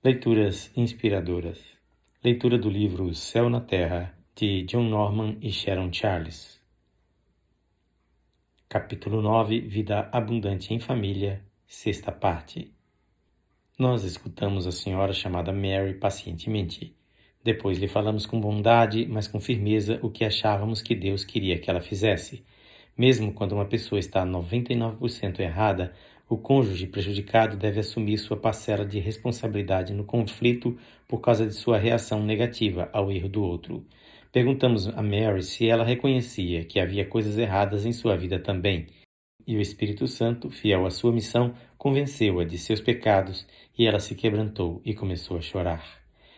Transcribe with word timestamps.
Leituras 0.00 0.70
inspiradoras. 0.76 1.58
Leitura 2.22 2.56
do 2.56 2.70
livro 2.70 3.12
Céu 3.12 3.50
na 3.50 3.60
Terra, 3.60 4.16
de 4.32 4.62
John 4.62 4.84
Norman 4.84 5.36
e 5.42 5.50
Sharon 5.50 5.92
Charles. 5.92 6.60
Capítulo 8.68 9.20
9 9.20 9.60
Vida 9.62 10.08
Abundante 10.12 10.72
em 10.72 10.78
Família, 10.78 11.44
sexta 11.66 12.12
parte. 12.12 12.72
Nós 13.76 14.04
escutamos 14.04 14.68
a 14.68 14.72
senhora 14.72 15.12
chamada 15.12 15.52
Mary 15.52 15.94
pacientemente. 15.94 16.94
Depois 17.42 17.76
lhe 17.76 17.88
falamos 17.88 18.24
com 18.24 18.40
bondade, 18.40 19.04
mas 19.04 19.26
com 19.26 19.40
firmeza, 19.40 19.98
o 20.00 20.08
que 20.08 20.24
achávamos 20.24 20.80
que 20.80 20.94
Deus 20.94 21.24
queria 21.24 21.58
que 21.58 21.68
ela 21.68 21.80
fizesse. 21.80 22.44
Mesmo 22.96 23.32
quando 23.32 23.50
uma 23.50 23.64
pessoa 23.64 23.98
está 23.98 24.24
99% 24.24 25.40
errada, 25.40 25.92
o 26.28 26.36
cônjuge 26.36 26.86
prejudicado 26.86 27.56
deve 27.56 27.80
assumir 27.80 28.18
sua 28.18 28.36
parcela 28.36 28.84
de 28.84 28.98
responsabilidade 28.98 29.94
no 29.94 30.04
conflito 30.04 30.76
por 31.06 31.20
causa 31.20 31.46
de 31.46 31.54
sua 31.54 31.78
reação 31.78 32.22
negativa 32.22 32.90
ao 32.92 33.10
erro 33.10 33.28
do 33.28 33.42
outro. 33.42 33.84
Perguntamos 34.30 34.86
a 34.88 35.02
Mary 35.02 35.42
se 35.42 35.68
ela 35.68 35.84
reconhecia 35.84 36.64
que 36.64 36.78
havia 36.78 37.06
coisas 37.06 37.38
erradas 37.38 37.86
em 37.86 37.92
sua 37.92 38.14
vida 38.14 38.38
também. 38.38 38.86
E 39.46 39.56
o 39.56 39.60
Espírito 39.60 40.06
Santo, 40.06 40.50
fiel 40.50 40.84
à 40.84 40.90
sua 40.90 41.10
missão, 41.10 41.54
convenceu-a 41.78 42.44
de 42.44 42.58
seus 42.58 42.82
pecados 42.82 43.46
e 43.78 43.86
ela 43.86 43.98
se 43.98 44.14
quebrantou 44.14 44.82
e 44.84 44.92
começou 44.92 45.38
a 45.38 45.40
chorar. 45.40 45.82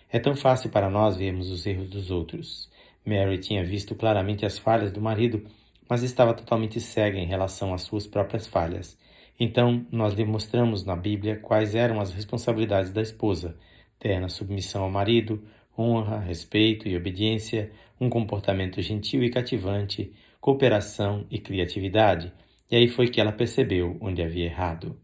É 0.09 0.21
tão 0.21 0.37
fácil 0.37 0.71
para 0.71 0.89
nós 0.89 1.17
vermos 1.17 1.51
os 1.51 1.67
erros 1.67 1.91
dos 1.91 2.13
outros. 2.13 2.71
Mary 3.05 3.39
tinha 3.39 3.65
visto 3.65 3.97
claramente 3.97 4.47
as 4.47 4.57
falhas 4.57 4.93
do 4.93 5.01
marido, 5.01 5.45
mas 5.89 6.05
estava 6.05 6.33
totalmente 6.33 6.81
cega 6.81 7.19
em 7.19 7.27
relação 7.27 7.75
às 7.75 7.83
suas 7.83 8.07
próprias 8.07 8.47
falhas. 8.47 8.97
Então, 9.43 9.87
nós 9.91 10.13
demonstramos 10.13 10.85
na 10.85 10.95
Bíblia 10.95 11.37
quais 11.37 11.75
eram 11.75 11.99
as 11.99 12.13
responsabilidades 12.13 12.93
da 12.93 13.01
esposa: 13.01 13.57
terna 13.99 14.29
submissão 14.29 14.85
ao 14.85 14.91
marido, 14.91 15.43
honra, 15.77 16.19
respeito 16.19 16.87
e 16.87 16.95
obediência, 16.95 17.73
um 17.99 18.11
comportamento 18.11 18.83
gentil 18.83 19.25
e 19.25 19.31
cativante, 19.31 20.13
cooperação 20.43 21.27
e 21.31 21.39
criatividade. 21.39 22.31
E 22.71 22.77
aí 22.77 22.87
foi 22.87 23.09
que 23.09 23.19
ela 23.19 23.33
percebeu 23.33 23.97
onde 24.03 24.23
havia 24.23 24.45
errado. 24.45 25.01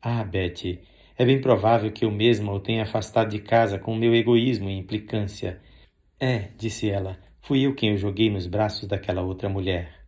Ah, 0.00 0.22
Betty, 0.22 0.80
é 1.18 1.24
bem 1.24 1.40
provável 1.40 1.90
que 1.90 2.04
eu 2.04 2.10
mesma 2.10 2.52
o 2.52 2.60
tenha 2.60 2.84
afastado 2.84 3.30
de 3.30 3.40
casa 3.40 3.80
com 3.80 3.96
meu 3.96 4.14
egoísmo 4.14 4.70
e 4.70 4.78
implicância. 4.78 5.60
É, 6.20 6.50
disse 6.56 6.88
ela, 6.88 7.18
fui 7.40 7.66
eu 7.66 7.74
quem 7.74 7.94
o 7.94 7.98
joguei 7.98 8.30
nos 8.30 8.46
braços 8.46 8.86
daquela 8.86 9.22
outra 9.22 9.48
mulher. 9.48 10.01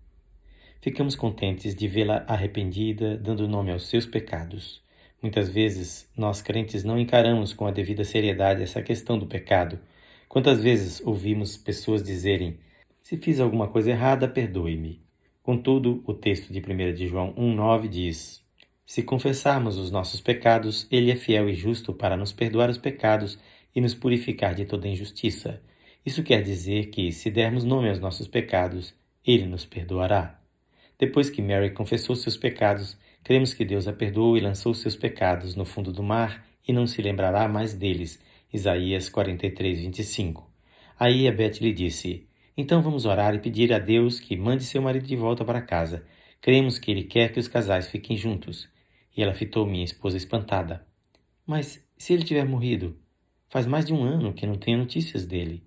Ficamos 0.84 1.16
contentes 1.16 1.74
de 1.74 1.88
vê-la 1.88 2.26
arrependida, 2.28 3.16
dando 3.16 3.48
nome 3.48 3.72
aos 3.72 3.88
seus 3.88 4.04
pecados. 4.04 4.82
Muitas 5.22 5.48
vezes, 5.48 6.06
nós 6.14 6.42
crentes 6.42 6.84
não 6.84 6.98
encaramos 6.98 7.54
com 7.54 7.66
a 7.66 7.70
devida 7.70 8.04
seriedade 8.04 8.62
essa 8.62 8.82
questão 8.82 9.18
do 9.18 9.24
pecado. 9.24 9.80
Quantas 10.28 10.62
vezes 10.62 11.00
ouvimos 11.02 11.56
pessoas 11.56 12.02
dizerem: 12.02 12.58
Se 13.00 13.16
fiz 13.16 13.40
alguma 13.40 13.66
coisa 13.66 13.92
errada, 13.92 14.28
perdoe-me. 14.28 15.00
Contudo, 15.42 16.04
o 16.06 16.12
texto 16.12 16.52
de 16.52 16.58
1 16.58 16.92
de 16.92 17.06
João 17.06 17.32
1,9 17.32 17.88
diz: 17.88 18.44
Se 18.84 19.02
confessarmos 19.02 19.78
os 19.78 19.90
nossos 19.90 20.20
pecados, 20.20 20.86
Ele 20.90 21.10
é 21.10 21.16
fiel 21.16 21.48
e 21.48 21.54
justo 21.54 21.94
para 21.94 22.14
nos 22.14 22.30
perdoar 22.30 22.68
os 22.68 22.76
pecados 22.76 23.38
e 23.74 23.80
nos 23.80 23.94
purificar 23.94 24.54
de 24.54 24.66
toda 24.66 24.86
injustiça. 24.86 25.62
Isso 26.04 26.22
quer 26.22 26.42
dizer 26.42 26.90
que, 26.90 27.10
se 27.10 27.30
dermos 27.30 27.64
nome 27.64 27.88
aos 27.88 28.00
nossos 28.00 28.28
pecados, 28.28 28.94
Ele 29.26 29.46
nos 29.46 29.64
perdoará. 29.64 30.43
Depois 30.98 31.28
que 31.28 31.42
Mary 31.42 31.70
confessou 31.70 32.14
seus 32.14 32.36
pecados, 32.36 32.96
cremos 33.22 33.52
que 33.52 33.64
Deus 33.64 33.88
a 33.88 33.92
perdoou 33.92 34.36
e 34.36 34.40
lançou 34.40 34.72
seus 34.74 34.94
pecados 34.94 35.54
no 35.56 35.64
fundo 35.64 35.92
do 35.92 36.02
mar 36.02 36.46
e 36.66 36.72
não 36.72 36.86
se 36.86 37.02
lembrará 37.02 37.48
mais 37.48 37.74
deles. 37.74 38.20
Isaías 38.52 39.08
43, 39.08 39.80
25. 39.80 40.48
Aí 40.98 41.26
a 41.26 41.32
Beth 41.32 41.60
lhe 41.60 41.72
disse: 41.72 42.26
Então 42.56 42.80
vamos 42.80 43.04
orar 43.04 43.34
e 43.34 43.40
pedir 43.40 43.72
a 43.72 43.78
Deus 43.78 44.20
que 44.20 44.36
mande 44.36 44.64
seu 44.64 44.80
marido 44.80 45.06
de 45.06 45.16
volta 45.16 45.44
para 45.44 45.60
casa. 45.60 46.06
Cremos 46.40 46.78
que 46.78 46.90
ele 46.90 47.04
quer 47.04 47.32
que 47.32 47.40
os 47.40 47.48
casais 47.48 47.88
fiquem 47.88 48.16
juntos. 48.16 48.68
E 49.16 49.22
ela 49.22 49.34
fitou 49.34 49.66
minha 49.66 49.84
esposa 49.84 50.16
espantada. 50.16 50.86
Mas 51.46 51.84
se 51.96 52.12
ele 52.12 52.24
tiver 52.24 52.44
morrido? 52.44 52.98
Faz 53.48 53.66
mais 53.66 53.84
de 53.84 53.92
um 53.92 54.02
ano 54.02 54.32
que 54.32 54.46
não 54.46 54.56
tenho 54.56 54.78
notícias 54.78 55.26
dele. 55.26 55.62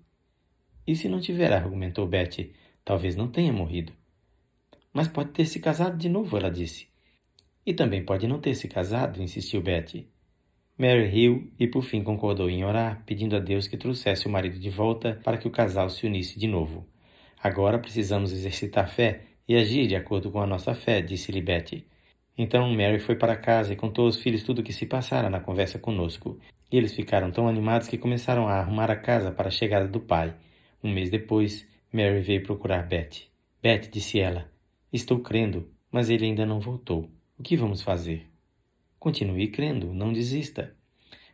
E 0.86 0.94
se 0.94 1.08
não 1.08 1.20
tiver, 1.20 1.52
argumentou 1.52 2.06
Betty, 2.06 2.52
talvez 2.84 3.16
não 3.16 3.28
tenha 3.28 3.52
morrido. 3.52 3.92
Mas 4.98 5.06
pode 5.06 5.30
ter 5.30 5.46
se 5.46 5.60
casado 5.60 5.96
de 5.96 6.08
novo, 6.08 6.36
ela 6.36 6.50
disse. 6.50 6.88
E 7.64 7.72
também 7.72 8.04
pode 8.04 8.26
não 8.26 8.40
ter 8.40 8.56
se 8.56 8.66
casado, 8.66 9.22
insistiu 9.22 9.62
Betty. 9.62 10.08
Mary 10.76 11.06
riu 11.06 11.52
e 11.56 11.68
por 11.68 11.84
fim 11.84 12.02
concordou 12.02 12.50
em 12.50 12.64
orar, 12.64 13.04
pedindo 13.06 13.36
a 13.36 13.38
Deus 13.38 13.68
que 13.68 13.76
trouxesse 13.76 14.26
o 14.26 14.28
marido 14.28 14.58
de 14.58 14.68
volta 14.68 15.20
para 15.22 15.38
que 15.38 15.46
o 15.46 15.52
casal 15.52 15.88
se 15.88 16.04
unisse 16.04 16.36
de 16.36 16.48
novo. 16.48 16.84
Agora 17.40 17.78
precisamos 17.78 18.32
exercitar 18.32 18.90
fé 18.90 19.20
e 19.46 19.54
agir 19.54 19.86
de 19.86 19.94
acordo 19.94 20.32
com 20.32 20.40
a 20.40 20.46
nossa 20.48 20.74
fé, 20.74 21.00
disse-lhe 21.00 21.40
Betty. 21.40 21.86
Então 22.36 22.68
Mary 22.68 22.98
foi 22.98 23.14
para 23.14 23.36
casa 23.36 23.72
e 23.72 23.76
contou 23.76 24.06
aos 24.06 24.16
filhos 24.16 24.42
tudo 24.42 24.62
o 24.62 24.64
que 24.64 24.72
se 24.72 24.84
passara 24.84 25.30
na 25.30 25.38
conversa 25.38 25.78
conosco. 25.78 26.40
E 26.72 26.76
eles 26.76 26.92
ficaram 26.92 27.30
tão 27.30 27.46
animados 27.46 27.86
que 27.86 27.98
começaram 27.98 28.48
a 28.48 28.54
arrumar 28.54 28.90
a 28.90 28.96
casa 28.96 29.30
para 29.30 29.46
a 29.46 29.52
chegada 29.52 29.86
do 29.86 30.00
pai. 30.00 30.34
Um 30.82 30.92
mês 30.92 31.08
depois, 31.08 31.64
Mary 31.92 32.20
veio 32.20 32.42
procurar 32.42 32.82
Betty. 32.82 33.30
Betty, 33.62 33.88
disse 33.92 34.18
ela, 34.18 34.57
Estou 34.90 35.18
crendo, 35.18 35.68
mas 35.92 36.08
ele 36.08 36.24
ainda 36.24 36.46
não 36.46 36.60
voltou. 36.60 37.10
O 37.38 37.42
que 37.42 37.58
vamos 37.58 37.82
fazer? 37.82 38.26
Continue 38.98 39.48
crendo, 39.48 39.92
não 39.92 40.14
desista. 40.14 40.74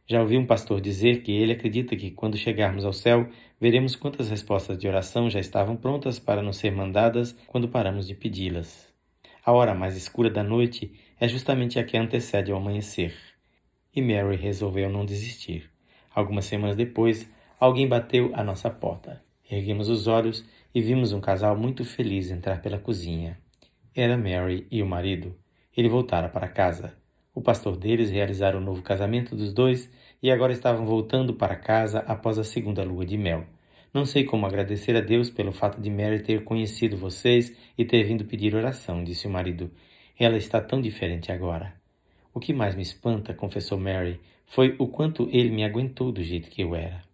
Já 0.08 0.20
ouvi 0.20 0.36
um 0.36 0.44
pastor 0.44 0.80
dizer 0.80 1.22
que 1.22 1.30
ele 1.30 1.52
acredita 1.52 1.94
que 1.94 2.10
quando 2.10 2.36
chegarmos 2.36 2.84
ao 2.84 2.92
céu, 2.92 3.28
veremos 3.60 3.94
quantas 3.94 4.28
respostas 4.28 4.76
de 4.76 4.88
oração 4.88 5.30
já 5.30 5.38
estavam 5.38 5.76
prontas 5.76 6.18
para 6.18 6.42
nos 6.42 6.56
ser 6.56 6.72
mandadas 6.72 7.30
quando 7.46 7.68
paramos 7.68 8.08
de 8.08 8.14
pedi-las. 8.16 8.92
A 9.44 9.52
hora 9.52 9.72
mais 9.72 9.96
escura 9.96 10.28
da 10.28 10.42
noite 10.42 10.92
é 11.20 11.28
justamente 11.28 11.78
a 11.78 11.84
que 11.84 11.96
antecede 11.96 12.50
ao 12.50 12.58
amanhecer. 12.58 13.14
E 13.94 14.02
Mary 14.02 14.34
resolveu 14.34 14.90
não 14.90 15.06
desistir. 15.06 15.70
Algumas 16.12 16.46
semanas 16.46 16.74
depois, 16.74 17.30
alguém 17.60 17.86
bateu 17.86 18.32
à 18.34 18.42
nossa 18.42 18.68
porta. 18.68 19.22
Erguemos 19.48 19.88
os 19.88 20.08
olhos 20.08 20.44
e 20.74 20.82
vimos 20.82 21.12
um 21.12 21.20
casal 21.20 21.56
muito 21.56 21.84
feliz 21.84 22.32
entrar 22.32 22.60
pela 22.60 22.80
cozinha. 22.80 23.43
Era 23.96 24.16
Mary 24.16 24.66
e 24.72 24.82
o 24.82 24.86
marido. 24.86 25.36
Ele 25.76 25.88
voltara 25.88 26.28
para 26.28 26.48
casa. 26.48 26.96
O 27.32 27.40
pastor 27.40 27.76
deles 27.76 28.10
realizara 28.10 28.58
o 28.58 28.60
novo 28.60 28.82
casamento 28.82 29.36
dos 29.36 29.52
dois 29.52 29.88
e 30.20 30.32
agora 30.32 30.52
estavam 30.52 30.84
voltando 30.84 31.34
para 31.34 31.54
casa 31.54 32.00
após 32.00 32.36
a 32.36 32.42
segunda 32.42 32.82
lua 32.82 33.06
de 33.06 33.16
mel. 33.16 33.44
Não 33.92 34.04
sei 34.04 34.24
como 34.24 34.46
agradecer 34.46 34.96
a 34.96 35.00
Deus 35.00 35.30
pelo 35.30 35.52
fato 35.52 35.80
de 35.80 35.90
Mary 35.90 36.20
ter 36.24 36.42
conhecido 36.42 36.96
vocês 36.96 37.56
e 37.78 37.84
ter 37.84 38.02
vindo 38.02 38.24
pedir 38.24 38.56
oração, 38.56 39.04
disse 39.04 39.28
o 39.28 39.30
marido. 39.30 39.70
Ela 40.18 40.36
está 40.36 40.60
tão 40.60 40.80
diferente 40.80 41.30
agora. 41.30 41.72
O 42.32 42.40
que 42.40 42.52
mais 42.52 42.74
me 42.74 42.82
espanta, 42.82 43.32
confessou 43.32 43.78
Mary, 43.78 44.20
foi 44.44 44.74
o 44.80 44.88
quanto 44.88 45.28
ele 45.30 45.50
me 45.50 45.62
aguentou 45.62 46.10
do 46.10 46.20
jeito 46.20 46.50
que 46.50 46.62
eu 46.62 46.74
era. 46.74 47.04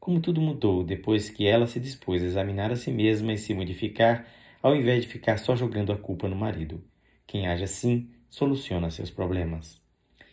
Como 0.00 0.18
tudo 0.18 0.40
mudou 0.40 0.82
depois 0.82 1.28
que 1.28 1.46
ela 1.46 1.66
se 1.66 1.78
dispôs 1.78 2.22
a 2.22 2.26
examinar 2.26 2.72
a 2.72 2.76
si 2.76 2.90
mesma 2.90 3.34
e 3.34 3.38
se 3.38 3.52
modificar 3.52 4.26
ao 4.64 4.74
invés 4.74 5.02
de 5.02 5.10
ficar 5.10 5.36
só 5.36 5.54
jogando 5.54 5.92
a 5.92 5.98
culpa 5.98 6.26
no 6.26 6.34
marido. 6.34 6.82
Quem 7.26 7.46
age 7.46 7.64
assim 7.64 8.08
soluciona 8.30 8.90
seus 8.90 9.10
problemas. 9.10 9.78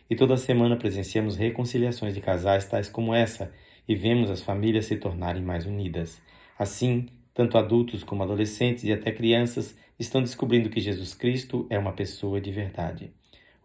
E 0.10 0.16
toda 0.16 0.38
semana 0.38 0.78
presenciamos 0.78 1.36
reconciliações 1.36 2.14
de 2.14 2.22
casais 2.22 2.64
tais 2.64 2.88
como 2.88 3.14
essa 3.14 3.52
e 3.86 3.94
vemos 3.94 4.32
as 4.32 4.42
famílias 4.42 4.86
se 4.86 4.96
tornarem 4.96 5.44
mais 5.44 5.66
unidas. 5.66 6.22
Assim, 6.58 7.10
tanto 7.34 7.58
adultos 7.58 8.06
como 8.06 8.24
adolescentes 8.24 8.86
e 8.86 8.94
até 8.94 9.12
crianças 9.12 9.78
estão 10.00 10.22
descobrindo 10.22 10.70
que 10.70 10.80
Jesus 10.80 11.14
Cristo 11.14 11.68
é 11.70 11.78
uma 11.78 11.92
pessoa 11.92 12.40
de 12.40 12.54
verdade. 12.54 13.12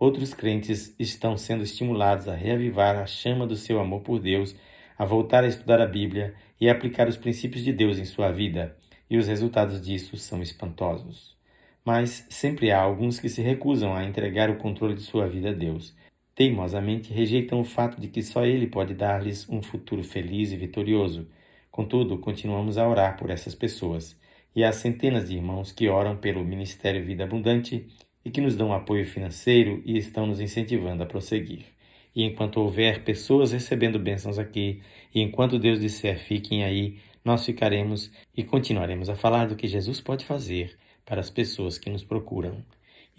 Outros 0.01 0.35
crentes 0.35 0.97
estão 0.99 1.37
sendo 1.37 1.63
estimulados 1.63 2.27
a 2.27 2.35
reavivar 2.35 2.97
a 2.97 3.07
chama 3.07 3.47
do 3.47 3.55
seu 3.55 3.79
amor 3.79 4.01
por 4.01 4.19
Deus, 4.19 4.57
a 4.99 5.05
voltar 5.05 5.45
a 5.45 5.49
estudar 5.49 5.81
a 5.81 5.87
Bíblia 5.87 6.35
e 6.61 6.69
a 6.69 6.73
aplicar 6.73 7.07
os 7.07 7.17
princípios 7.17 7.63
de 7.63 7.73
Deus 7.73 8.01
em 8.01 8.05
sua 8.05 8.33
vida, 8.33 8.77
e 9.09 9.17
os 9.17 9.29
resultados 9.29 9.81
disso 9.81 10.17
são 10.17 10.43
espantosos. 10.43 11.37
Mas 11.85 12.27
sempre 12.29 12.71
há 12.71 12.81
alguns 12.81 13.21
que 13.21 13.29
se 13.29 13.41
recusam 13.41 13.95
a 13.95 14.05
entregar 14.05 14.51
o 14.51 14.57
controle 14.57 14.95
de 14.95 15.03
sua 15.03 15.29
vida 15.29 15.51
a 15.51 15.53
Deus. 15.53 15.95
Teimosamente 16.35 17.13
rejeitam 17.13 17.61
o 17.61 17.65
fato 17.65 18.01
de 18.01 18.09
que 18.09 18.23
só 18.23 18.45
Ele 18.45 18.67
pode 18.67 18.93
dar-lhes 18.93 19.49
um 19.49 19.63
futuro 19.63 20.03
feliz 20.03 20.53
e 20.53 20.57
vitorioso. 20.57 21.29
Contudo, 21.71 22.19
continuamos 22.19 22.77
a 22.77 22.89
orar 22.89 23.17
por 23.17 23.31
essas 23.31 23.55
pessoas. 23.55 24.19
E 24.55 24.65
há 24.65 24.73
centenas 24.73 25.29
de 25.29 25.37
irmãos 25.37 25.71
que 25.71 25.89
oram 25.89 26.17
pelo 26.17 26.45
Ministério 26.45 27.05
Vida 27.05 27.25
Abundante 27.25 27.87
e 28.25 28.31
que 28.31 28.41
nos 28.41 28.57
dão 28.57 28.73
apoio 28.73 29.07
financeiro 29.07 29.81
e 29.85 29.97
estão 29.97 30.27
nos 30.27 30.41
incentivando 30.41 31.03
a 31.03 31.07
prosseguir. 31.07 31.67
E 32.15 32.25
enquanto 32.25 32.57
houver 32.57 33.05
pessoas 33.05 33.53
recebendo 33.53 33.99
bênçãos 33.99 34.39
aqui, 34.39 34.83
e 35.15 35.21
enquanto 35.21 35.59
Deus 35.59 35.79
disser 35.79 36.19
fiquem 36.19 36.65
aí, 36.65 36.97
nós 37.27 37.45
ficaremos 37.45 38.09
e 38.37 38.45
continuaremos 38.45 39.09
a 39.11 39.17
falar 39.17 39.49
do 39.49 39.57
que 39.57 39.67
Jesus 39.67 40.01
pode 40.01 40.25
fazer 40.25 40.79
para 41.05 41.21
as 41.21 41.29
pessoas 41.29 41.77
que 41.77 41.91
nos 41.91 42.05
procuram. 42.05 42.65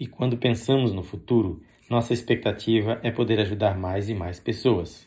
E 0.00 0.06
quando 0.06 0.38
pensamos 0.38 0.94
no 0.94 1.02
futuro, 1.02 1.62
nossa 1.90 2.14
expectativa 2.14 2.98
é 3.02 3.10
poder 3.10 3.38
ajudar 3.38 3.76
mais 3.76 4.08
e 4.08 4.14
mais 4.14 4.40
pessoas. 4.40 5.06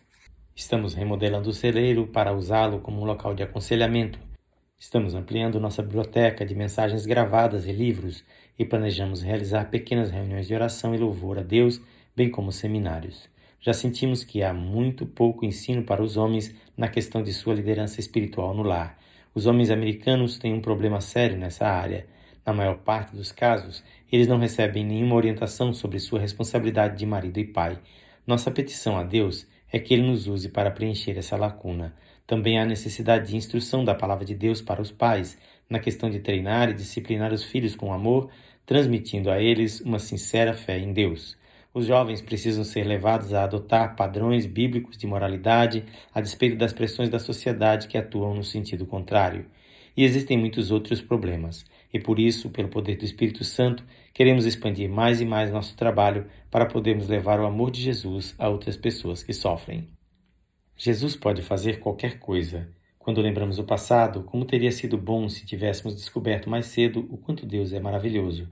Estamos 0.55 0.93
remodelando 0.93 1.49
o 1.49 1.53
celeiro 1.53 2.05
para 2.05 2.31
usá-lo 2.31 2.79
como 2.79 3.01
um 3.01 3.05
local 3.05 3.33
de 3.33 3.41
aconselhamento. 3.41 4.19
Estamos 4.77 5.15
ampliando 5.15 5.59
nossa 5.59 5.81
biblioteca 5.81 6.45
de 6.45 6.53
mensagens 6.53 7.03
gravadas 7.03 7.65
e 7.65 7.71
livros 7.71 8.23
e 8.59 8.63
planejamos 8.63 9.23
realizar 9.23 9.71
pequenas 9.71 10.11
reuniões 10.11 10.45
de 10.45 10.53
oração 10.53 10.93
e 10.93 10.99
louvor 10.99 11.39
a 11.39 11.43
Deus, 11.43 11.81
bem 12.15 12.29
como 12.29 12.51
seminários. 12.51 13.30
Já 13.61 13.73
sentimos 13.73 14.23
que 14.23 14.41
há 14.41 14.51
muito 14.51 15.05
pouco 15.05 15.45
ensino 15.45 15.83
para 15.83 16.01
os 16.01 16.17
homens 16.17 16.53
na 16.75 16.87
questão 16.87 17.21
de 17.21 17.31
sua 17.31 17.53
liderança 17.53 17.99
espiritual 17.99 18.55
no 18.55 18.63
lar. 18.63 18.97
Os 19.35 19.45
homens 19.45 19.69
americanos 19.69 20.39
têm 20.39 20.51
um 20.51 20.59
problema 20.59 20.99
sério 20.99 21.37
nessa 21.37 21.67
área. 21.67 22.07
Na 22.43 22.53
maior 22.53 22.79
parte 22.79 23.15
dos 23.15 23.31
casos, 23.31 23.83
eles 24.11 24.27
não 24.27 24.39
recebem 24.39 24.83
nenhuma 24.83 25.13
orientação 25.13 25.71
sobre 25.73 25.99
sua 25.99 26.19
responsabilidade 26.19 26.97
de 26.97 27.05
marido 27.05 27.39
e 27.39 27.45
pai. 27.45 27.77
Nossa 28.25 28.49
petição 28.49 28.97
a 28.97 29.03
Deus 29.03 29.45
é 29.71 29.77
que 29.77 29.93
Ele 29.93 30.07
nos 30.07 30.25
use 30.27 30.49
para 30.49 30.71
preencher 30.71 31.15
essa 31.15 31.37
lacuna. 31.37 31.93
Também 32.25 32.59
há 32.59 32.65
necessidade 32.65 33.29
de 33.29 33.37
instrução 33.37 33.85
da 33.85 33.93
palavra 33.93 34.25
de 34.25 34.33
Deus 34.33 34.59
para 34.59 34.81
os 34.81 34.91
pais, 34.91 35.37
na 35.69 35.77
questão 35.77 36.09
de 36.09 36.19
treinar 36.19 36.71
e 36.71 36.73
disciplinar 36.73 37.31
os 37.31 37.43
filhos 37.43 37.75
com 37.75 37.93
amor, 37.93 38.31
transmitindo 38.65 39.29
a 39.29 39.39
eles 39.39 39.81
uma 39.81 39.99
sincera 39.99 40.55
fé 40.55 40.79
em 40.79 40.91
Deus. 40.91 41.39
Os 41.73 41.85
jovens 41.85 42.21
precisam 42.21 42.65
ser 42.65 42.83
levados 42.83 43.33
a 43.33 43.43
adotar 43.43 43.95
padrões 43.95 44.45
bíblicos 44.45 44.97
de 44.97 45.07
moralidade, 45.07 45.85
a 46.13 46.19
despeito 46.19 46.57
das 46.57 46.73
pressões 46.73 47.07
da 47.07 47.17
sociedade 47.17 47.87
que 47.87 47.97
atuam 47.97 48.35
no 48.35 48.43
sentido 48.43 48.85
contrário. 48.85 49.45
E 49.95 50.03
existem 50.03 50.37
muitos 50.37 50.69
outros 50.69 51.01
problemas, 51.01 51.65
e 51.93 51.99
por 51.99 52.19
isso, 52.19 52.49
pelo 52.49 52.67
poder 52.67 52.97
do 52.97 53.05
Espírito 53.05 53.43
Santo, 53.45 53.85
queremos 54.13 54.45
expandir 54.45 54.89
mais 54.89 55.21
e 55.21 55.25
mais 55.25 55.49
nosso 55.49 55.75
trabalho 55.77 56.25
para 56.49 56.65
podermos 56.65 57.07
levar 57.07 57.39
o 57.39 57.45
amor 57.45 57.71
de 57.71 57.81
Jesus 57.81 58.35
a 58.37 58.49
outras 58.49 58.75
pessoas 58.75 59.23
que 59.23 59.33
sofrem. 59.33 59.87
Jesus 60.75 61.15
pode 61.15 61.41
fazer 61.41 61.79
qualquer 61.79 62.19
coisa. 62.19 62.67
Quando 62.99 63.21
lembramos 63.21 63.59
o 63.59 63.63
passado, 63.63 64.23
como 64.23 64.45
teria 64.45 64.71
sido 64.71 64.97
bom 64.97 65.29
se 65.29 65.45
tivéssemos 65.45 65.95
descoberto 65.95 66.49
mais 66.49 66.65
cedo 66.65 67.07
o 67.09 67.17
quanto 67.17 67.45
Deus 67.45 67.71
é 67.71 67.79
maravilhoso. 67.79 68.49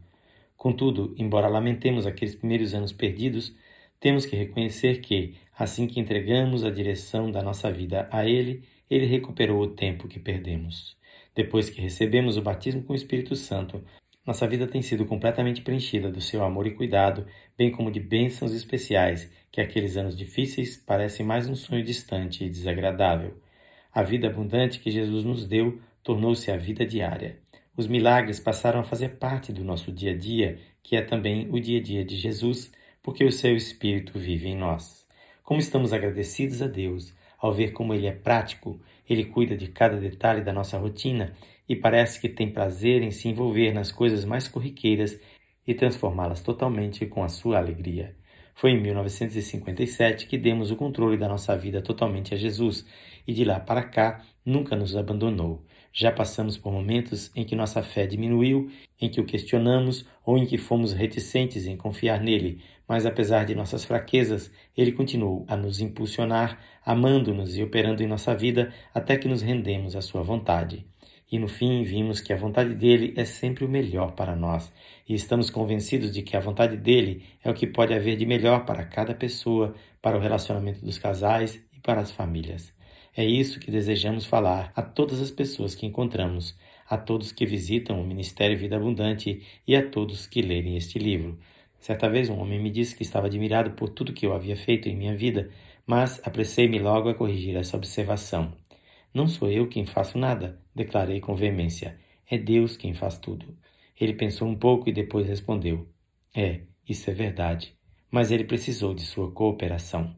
Contudo, 0.59 1.15
embora 1.17 1.47
lamentemos 1.47 2.05
aqueles 2.05 2.35
primeiros 2.35 2.73
anos 2.73 2.91
perdidos, 2.91 3.55
temos 3.97 4.25
que 4.25 4.35
reconhecer 4.35 4.99
que, 4.99 5.35
assim 5.57 5.87
que 5.87 6.01
entregamos 6.01 6.65
a 6.65 6.69
direção 6.69 7.31
da 7.31 7.41
nossa 7.41 7.71
vida 7.71 8.09
a 8.11 8.27
Ele, 8.27 8.65
Ele 8.91 9.05
recuperou 9.05 9.61
o 9.61 9.69
tempo 9.69 10.05
que 10.05 10.19
perdemos. 10.19 10.97
Depois 11.33 11.69
que 11.69 11.79
recebemos 11.79 12.35
o 12.35 12.41
batismo 12.41 12.83
com 12.83 12.91
o 12.91 12.95
Espírito 12.95 13.37
Santo, 13.37 13.81
nossa 14.27 14.45
vida 14.45 14.67
tem 14.67 14.81
sido 14.81 15.05
completamente 15.05 15.61
preenchida 15.61 16.11
do 16.11 16.19
seu 16.19 16.43
amor 16.43 16.67
e 16.67 16.71
cuidado, 16.71 17.25
bem 17.57 17.71
como 17.71 17.89
de 17.89 18.01
bênçãos 18.01 18.53
especiais 18.53 19.31
que 19.49 19.61
aqueles 19.61 19.95
anos 19.95 20.13
difíceis 20.13 20.75
parecem 20.75 21.25
mais 21.25 21.47
um 21.47 21.55
sonho 21.55 21.85
distante 21.85 22.43
e 22.43 22.49
desagradável. 22.49 23.41
A 23.93 24.03
vida 24.03 24.27
abundante 24.27 24.81
que 24.81 24.91
Jesus 24.91 25.23
nos 25.23 25.47
deu 25.47 25.79
tornou-se 26.03 26.51
a 26.51 26.57
vida 26.57 26.85
diária. 26.85 27.39
Os 27.79 27.87
milagres 27.87 28.41
passaram 28.41 28.81
a 28.81 28.83
fazer 28.83 29.11
parte 29.11 29.53
do 29.53 29.63
nosso 29.63 29.89
dia 29.89 30.11
a 30.11 30.13
dia, 30.13 30.59
que 30.83 30.97
é 30.97 31.01
também 31.01 31.47
o 31.49 31.61
dia 31.61 31.79
a 31.79 31.81
dia 31.81 32.03
de 32.03 32.17
Jesus, 32.17 32.69
porque 33.01 33.23
o 33.23 33.31
seu 33.31 33.55
Espírito 33.55 34.19
vive 34.19 34.49
em 34.49 34.57
nós. 34.57 35.07
Como 35.45 35.61
estamos 35.61 35.93
agradecidos 35.93 36.61
a 36.61 36.67
Deus 36.67 37.15
ao 37.39 37.53
ver 37.53 37.71
como 37.71 37.93
Ele 37.93 38.05
é 38.05 38.11
prático, 38.11 38.81
Ele 39.09 39.23
cuida 39.23 39.55
de 39.55 39.69
cada 39.69 39.95
detalhe 39.95 40.41
da 40.41 40.51
nossa 40.51 40.77
rotina 40.77 41.33
e 41.69 41.73
parece 41.73 42.19
que 42.19 42.27
tem 42.27 42.51
prazer 42.51 43.01
em 43.01 43.11
se 43.11 43.29
envolver 43.29 43.71
nas 43.71 43.93
coisas 43.93 44.25
mais 44.25 44.45
corriqueiras 44.45 45.17
e 45.65 45.73
transformá-las 45.73 46.41
totalmente 46.41 47.05
com 47.05 47.23
a 47.23 47.29
sua 47.29 47.59
alegria. 47.59 48.13
Foi 48.55 48.71
em 48.71 48.81
1957 48.81 50.27
que 50.27 50.37
demos 50.37 50.69
o 50.69 50.75
controle 50.75 51.15
da 51.15 51.29
nossa 51.29 51.55
vida 51.55 51.81
totalmente 51.81 52.33
a 52.33 52.37
Jesus 52.37 52.85
e 53.25 53.31
de 53.31 53.45
lá 53.45 53.57
para 53.57 53.83
cá 53.83 54.21
nunca 54.45 54.75
nos 54.75 54.97
abandonou. 54.97 55.63
Já 55.91 56.11
passamos 56.11 56.57
por 56.57 56.71
momentos 56.71 57.31
em 57.35 57.43
que 57.43 57.55
nossa 57.55 57.81
fé 57.81 58.05
diminuiu, 58.05 58.69
em 59.01 59.09
que 59.09 59.19
o 59.19 59.25
questionamos 59.25 60.05
ou 60.25 60.37
em 60.37 60.45
que 60.45 60.57
fomos 60.57 60.93
reticentes 60.93 61.65
em 61.65 61.75
confiar 61.75 62.21
nele, 62.21 62.61
mas 62.87 63.05
apesar 63.05 63.45
de 63.45 63.55
nossas 63.55 63.83
fraquezas, 63.85 64.51
ele 64.75 64.91
continuou 64.91 65.45
a 65.47 65.55
nos 65.55 65.79
impulsionar, 65.79 66.59
amando-nos 66.85 67.57
e 67.57 67.63
operando 67.63 68.01
em 68.01 68.07
nossa 68.07 68.35
vida 68.35 68.73
até 68.93 69.17
que 69.17 69.27
nos 69.27 69.41
rendemos 69.41 69.95
à 69.95 70.01
sua 70.01 70.23
vontade. 70.23 70.85
E 71.31 71.37
no 71.37 71.47
fim 71.47 71.83
vimos 71.83 72.19
que 72.19 72.33
a 72.33 72.37
vontade 72.37 72.73
dele 72.73 73.13
é 73.15 73.23
sempre 73.23 73.63
o 73.63 73.69
melhor 73.69 74.13
para 74.13 74.35
nós, 74.35 74.71
e 75.07 75.13
estamos 75.13 75.51
convencidos 75.51 76.11
de 76.11 76.23
que 76.23 76.35
a 76.35 76.39
vontade 76.39 76.75
dele 76.75 77.23
é 77.43 77.49
o 77.49 77.53
que 77.53 77.67
pode 77.67 77.93
haver 77.93 78.17
de 78.17 78.25
melhor 78.25 78.65
para 78.65 78.83
cada 78.83 79.13
pessoa, 79.13 79.75
para 80.01 80.17
o 80.17 80.19
relacionamento 80.19 80.83
dos 80.83 80.97
casais 80.97 81.61
e 81.75 81.79
para 81.79 82.01
as 82.01 82.09
famílias. 82.09 82.73
É 83.15 83.25
isso 83.25 83.59
que 83.59 83.71
desejamos 83.71 84.25
falar 84.25 84.71
a 84.75 84.81
todas 84.81 85.21
as 85.21 85.31
pessoas 85.31 85.75
que 85.75 85.85
encontramos, 85.85 86.55
a 86.87 86.97
todos 86.97 87.31
que 87.31 87.45
visitam 87.45 88.01
o 88.01 88.05
Ministério 88.05 88.57
Vida 88.57 88.75
Abundante 88.75 89.41
e 89.67 89.75
a 89.75 89.87
todos 89.87 90.27
que 90.27 90.41
lerem 90.41 90.77
este 90.77 90.99
livro. 90.99 91.37
Certa 91.79 92.09
vez 92.09 92.29
um 92.29 92.39
homem 92.39 92.61
me 92.61 92.69
disse 92.69 92.95
que 92.95 93.03
estava 93.03 93.27
admirado 93.27 93.71
por 93.71 93.89
tudo 93.89 94.13
que 94.13 94.25
eu 94.25 94.33
havia 94.33 94.55
feito 94.55 94.89
em 94.89 94.95
minha 94.95 95.15
vida, 95.15 95.49
mas 95.87 96.21
apressei-me 96.23 96.77
logo 96.77 97.09
a 97.09 97.15
corrigir 97.15 97.55
essa 97.55 97.77
observação. 97.77 98.53
Não 99.13 99.27
sou 99.27 99.49
eu 99.49 99.67
quem 99.67 99.85
faço 99.85 100.17
nada, 100.17 100.61
declarei 100.75 101.19
com 101.19 101.35
veemência. 101.35 101.97
É 102.29 102.37
Deus 102.37 102.77
quem 102.77 102.93
faz 102.93 103.17
tudo. 103.17 103.57
Ele 103.99 104.13
pensou 104.13 104.47
um 104.47 104.55
pouco 104.55 104.87
e 104.87 104.93
depois 104.93 105.27
respondeu: 105.27 105.87
É, 106.35 106.61
isso 106.87 107.09
é 107.09 107.13
verdade. 107.13 107.75
Mas 108.11 108.29
ele 108.29 108.43
precisou 108.43 108.93
de 108.93 109.01
sua 109.01 109.31
cooperação. 109.31 110.15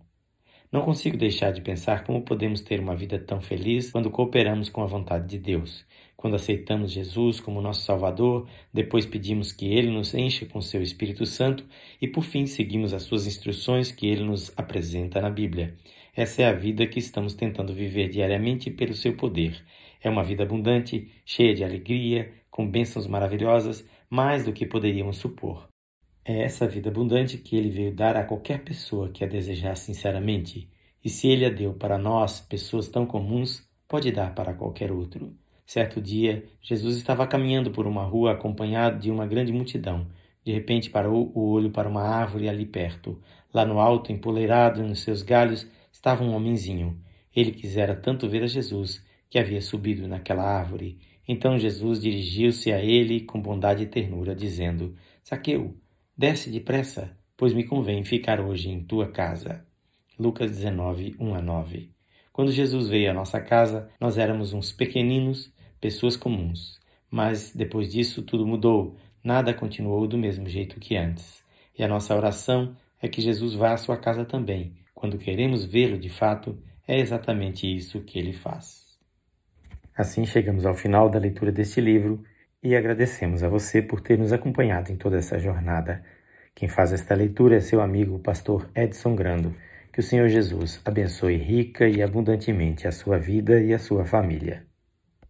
Não 0.71 0.81
consigo 0.83 1.17
deixar 1.17 1.51
de 1.51 1.59
pensar 1.59 2.05
como 2.05 2.21
podemos 2.21 2.61
ter 2.61 2.79
uma 2.79 2.95
vida 2.95 3.19
tão 3.19 3.41
feliz 3.41 3.91
quando 3.91 4.09
cooperamos 4.09 4.69
com 4.69 4.81
a 4.81 4.85
vontade 4.85 5.27
de 5.27 5.37
Deus. 5.37 5.85
Quando 6.15 6.37
aceitamos 6.37 6.93
Jesus 6.93 7.41
como 7.41 7.61
nosso 7.61 7.81
Salvador, 7.81 8.47
depois 8.73 9.05
pedimos 9.05 9.51
que 9.51 9.65
Ele 9.65 9.89
nos 9.91 10.13
encha 10.13 10.45
com 10.45 10.61
seu 10.61 10.81
Espírito 10.81 11.25
Santo 11.25 11.65
e, 12.01 12.07
por 12.07 12.23
fim, 12.23 12.45
seguimos 12.45 12.93
as 12.93 13.03
suas 13.03 13.27
instruções 13.27 13.91
que 13.91 14.07
Ele 14.07 14.23
nos 14.23 14.53
apresenta 14.55 15.19
na 15.19 15.29
Bíblia. 15.29 15.75
Essa 16.15 16.43
é 16.43 16.45
a 16.45 16.53
vida 16.53 16.87
que 16.87 16.99
estamos 16.99 17.33
tentando 17.33 17.73
viver 17.73 18.07
diariamente 18.07 18.71
pelo 18.71 18.93
seu 18.93 19.13
poder. 19.17 19.61
É 20.01 20.09
uma 20.09 20.23
vida 20.23 20.43
abundante, 20.43 21.11
cheia 21.25 21.53
de 21.53 21.65
alegria, 21.65 22.31
com 22.49 22.65
bênçãos 22.65 23.07
maravilhosas, 23.07 23.85
mais 24.09 24.45
do 24.45 24.53
que 24.53 24.65
poderíamos 24.65 25.17
supor. 25.17 25.70
É 26.23 26.43
essa 26.43 26.67
vida 26.67 26.89
abundante 26.89 27.37
que 27.37 27.55
ele 27.55 27.71
veio 27.71 27.95
dar 27.95 28.15
a 28.15 28.23
qualquer 28.23 28.63
pessoa 28.63 29.09
que 29.09 29.23
a 29.23 29.27
desejar 29.27 29.75
sinceramente. 29.75 30.69
E 31.03 31.09
se 31.09 31.27
ele 31.27 31.43
a 31.45 31.49
deu 31.49 31.73
para 31.73 31.97
nós, 31.97 32.39
pessoas 32.39 32.87
tão 32.87 33.07
comuns, 33.07 33.67
pode 33.87 34.11
dar 34.11 34.35
para 34.35 34.53
qualquer 34.53 34.91
outro. 34.91 35.35
Certo 35.65 35.99
dia, 35.99 36.45
Jesus 36.61 36.97
estava 36.97 37.25
caminhando 37.25 37.71
por 37.71 37.87
uma 37.87 38.03
rua 38.03 38.33
acompanhado 38.33 38.99
de 38.99 39.09
uma 39.09 39.25
grande 39.25 39.51
multidão. 39.51 40.05
De 40.45 40.51
repente 40.51 40.91
parou 40.91 41.31
o 41.33 41.49
olho 41.49 41.71
para 41.71 41.89
uma 41.89 42.03
árvore 42.03 42.47
ali 42.47 42.67
perto. 42.67 43.19
Lá 43.51 43.65
no 43.65 43.79
alto, 43.79 44.11
empoleirado 44.11 44.83
nos 44.83 44.99
seus 44.99 45.23
galhos, 45.23 45.67
estava 45.91 46.23
um 46.23 46.35
homenzinho. 46.35 47.01
Ele 47.35 47.51
quisera 47.51 47.95
tanto 47.95 48.29
ver 48.29 48.43
a 48.43 48.47
Jesus 48.47 49.03
que 49.27 49.39
havia 49.39 49.61
subido 49.61 50.07
naquela 50.07 50.43
árvore. 50.43 50.99
Então 51.27 51.57
Jesus 51.57 51.99
dirigiu-se 51.99 52.71
a 52.71 52.79
ele 52.79 53.21
com 53.21 53.41
bondade 53.41 53.83
e 53.83 53.87
ternura, 53.87 54.35
dizendo: 54.35 54.95
Saqueu, 55.23 55.75
desce 56.17 56.49
depressa, 56.49 57.17
pois 57.37 57.53
me 57.53 57.63
convém 57.63 58.03
ficar 58.03 58.39
hoje 58.39 58.69
em 58.69 58.83
tua 58.83 59.11
casa. 59.11 59.65
Lucas 60.17 60.51
19, 60.51 61.15
1 61.19 61.35
a 61.35 61.41
9. 61.41 61.91
Quando 62.31 62.51
Jesus 62.51 62.87
veio 62.87 63.11
à 63.11 63.13
nossa 63.13 63.41
casa, 63.41 63.89
nós 63.99 64.17
éramos 64.17 64.53
uns 64.53 64.71
pequeninos, 64.71 65.51
pessoas 65.79 66.15
comuns. 66.15 66.79
Mas 67.09 67.53
depois 67.53 67.91
disso 67.91 68.21
tudo 68.21 68.45
mudou, 68.45 68.95
nada 69.23 69.53
continuou 69.53 70.07
do 70.07 70.17
mesmo 70.17 70.47
jeito 70.47 70.79
que 70.79 70.95
antes. 70.95 71.43
E 71.77 71.83
a 71.83 71.87
nossa 71.87 72.15
oração 72.15 72.75
é 73.01 73.07
que 73.07 73.21
Jesus 73.21 73.53
vá 73.53 73.73
à 73.73 73.77
sua 73.77 73.97
casa 73.97 74.23
também, 74.23 74.75
quando 75.01 75.17
queremos 75.17 75.65
vê-lo 75.65 75.97
de 75.97 76.09
fato, 76.09 76.61
é 76.87 76.99
exatamente 76.99 77.65
isso 77.65 78.01
que 78.01 78.19
ele 78.19 78.33
faz. 78.33 78.85
Assim 79.97 80.27
chegamos 80.27 80.63
ao 80.63 80.75
final 80.75 81.09
da 81.09 81.17
leitura 81.17 81.51
deste 81.51 81.81
livro 81.81 82.23
e 82.63 82.75
agradecemos 82.75 83.43
a 83.43 83.49
você 83.49 83.81
por 83.81 84.01
ter 84.01 84.17
nos 84.17 84.31
acompanhado 84.31 84.91
em 84.91 84.95
toda 84.95 85.17
essa 85.17 85.39
jornada. 85.39 86.03
Quem 86.53 86.69
faz 86.69 86.93
esta 86.93 87.15
leitura 87.15 87.55
é 87.55 87.59
seu 87.59 87.81
amigo, 87.81 88.15
o 88.15 88.19
pastor 88.19 88.69
Edson 88.75 89.15
Grando. 89.15 89.55
Que 89.91 89.99
o 89.99 90.03
Senhor 90.03 90.27
Jesus 90.29 90.79
abençoe 90.85 91.37
rica 91.37 91.87
e 91.87 92.01
abundantemente 92.01 92.87
a 92.87 92.91
sua 92.91 93.17
vida 93.17 93.61
e 93.61 93.73
a 93.73 93.79
sua 93.79 94.05
família. 94.05 94.70